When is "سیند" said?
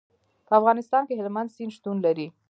1.55-1.73